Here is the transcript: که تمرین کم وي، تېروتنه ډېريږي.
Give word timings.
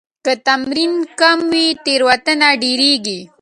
که 0.25 0.33
تمرین 0.47 0.93
کم 1.19 1.39
وي، 1.51 1.65
تېروتنه 1.85 2.49
ډېريږي. 2.61 3.19